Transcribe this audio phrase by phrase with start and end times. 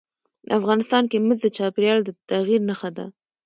[0.57, 3.05] افغانستان کې مس د چاپېریال د تغیر نښه ده.